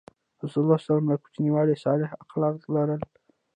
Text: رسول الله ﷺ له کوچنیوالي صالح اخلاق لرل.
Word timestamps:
رسول 0.43 0.61
الله 0.63 0.79
ﷺ 0.85 1.09
له 1.09 1.15
کوچنیوالي 1.23 1.75
صالح 1.85 2.09
اخلاق 2.23 2.57
لرل. 2.75 3.01